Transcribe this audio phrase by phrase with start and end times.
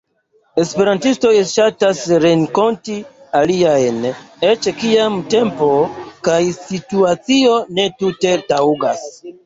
[0.61, 2.97] Esperantistoj ŝatas renkonti
[3.41, 4.01] aliajn,
[4.53, 5.71] eĉ kiam tempo
[6.31, 9.11] kaj situacio ne tute taŭgas.